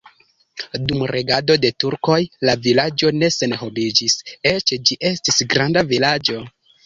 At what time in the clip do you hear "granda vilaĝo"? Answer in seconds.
5.55-6.41